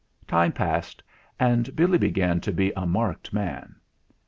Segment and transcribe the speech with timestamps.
[0.27, 1.03] Time passed,
[1.39, 3.75] and Billy began to be a marked man.